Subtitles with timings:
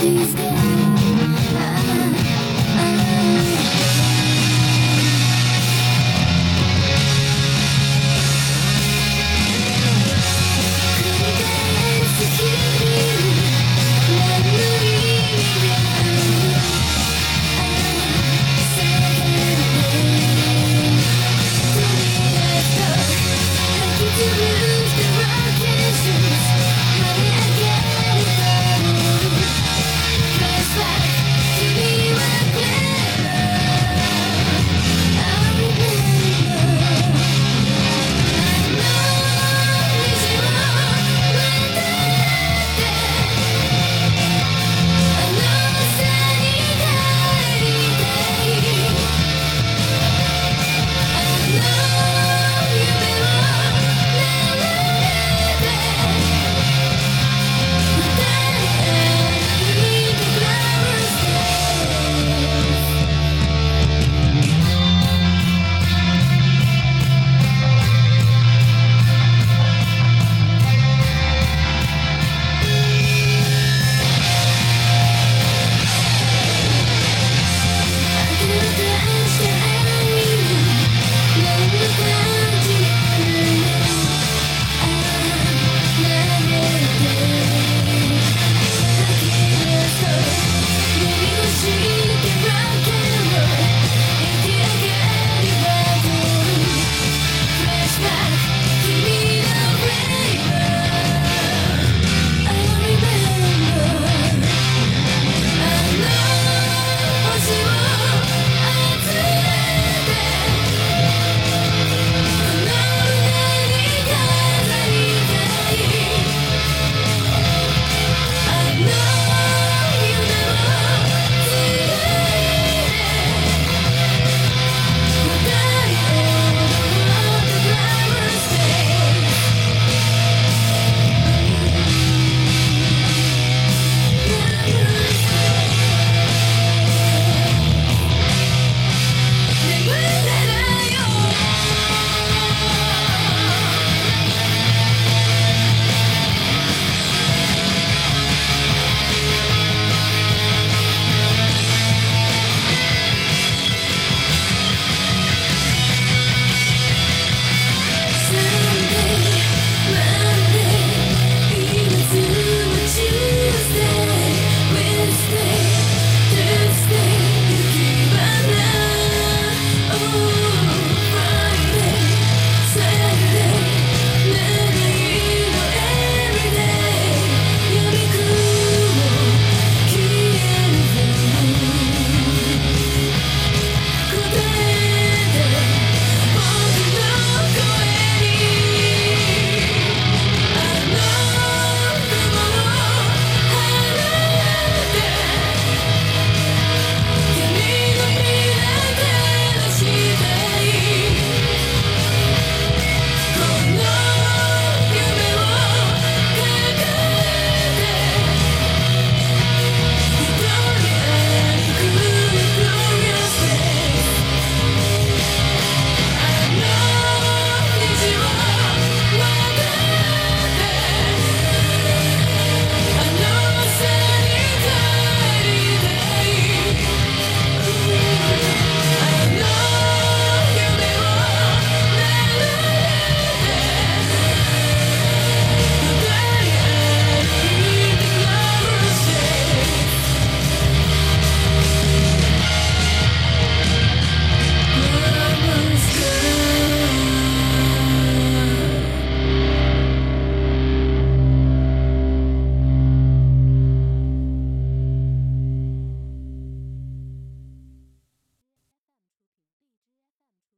[0.00, 0.59] This guy.